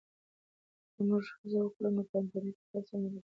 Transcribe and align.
که 0.93 1.01
موږ 1.07 1.23
هڅه 1.39 1.59
وکړو 1.61 1.89
نو 1.95 2.01
په 2.09 2.15
انټرنیټ 2.21 2.57
کې 2.61 2.67
هر 2.75 2.83
څه 2.87 2.93
موندلی 2.99 3.17
سو. 3.17 3.19